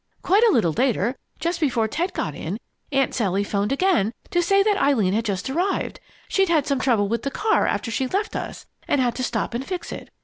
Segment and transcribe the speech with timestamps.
[0.23, 2.59] Quite a little later, just before Ted got in,
[2.91, 5.99] Aunt Sally 'phoned again to say that Eileen had just arrived.
[6.27, 9.53] She'd had some trouble with the car after she left us and had to stop
[9.53, 10.09] and fix it.